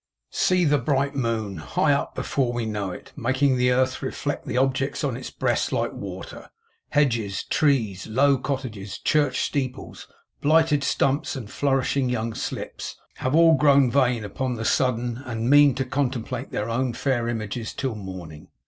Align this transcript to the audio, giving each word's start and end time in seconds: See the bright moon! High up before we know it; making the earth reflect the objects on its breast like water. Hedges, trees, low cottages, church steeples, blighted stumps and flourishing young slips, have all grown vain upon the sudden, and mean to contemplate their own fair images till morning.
See 0.31 0.65
the 0.65 0.79
bright 0.79 1.15
moon! 1.15 1.57
High 1.57 1.93
up 1.93 2.15
before 2.15 2.51
we 2.53 2.65
know 2.65 2.89
it; 2.89 3.13
making 3.15 3.55
the 3.57 3.69
earth 3.71 4.01
reflect 4.01 4.47
the 4.47 4.57
objects 4.57 5.03
on 5.03 5.15
its 5.15 5.29
breast 5.29 5.71
like 5.71 5.93
water. 5.93 6.49
Hedges, 6.89 7.43
trees, 7.43 8.07
low 8.07 8.39
cottages, 8.39 8.97
church 8.97 9.41
steeples, 9.41 10.07
blighted 10.41 10.83
stumps 10.83 11.35
and 11.35 11.51
flourishing 11.51 12.09
young 12.09 12.33
slips, 12.33 12.95
have 13.17 13.35
all 13.35 13.53
grown 13.53 13.91
vain 13.91 14.25
upon 14.25 14.55
the 14.55 14.65
sudden, 14.65 15.17
and 15.23 15.51
mean 15.51 15.75
to 15.75 15.85
contemplate 15.85 16.49
their 16.49 16.67
own 16.67 16.93
fair 16.93 17.27
images 17.27 17.71
till 17.71 17.93
morning. 17.93 18.47